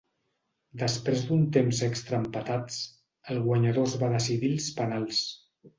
Després 0.83 1.21
d"un 1.27 1.43
temps 1.59 1.83
extra 1.89 2.23
empatats, 2.23 2.81
el 3.35 3.45
guanyador 3.47 3.91
es 3.93 3.99
va 4.05 4.13
decidir 4.19 4.55
als 4.59 4.73
penals. 4.83 5.27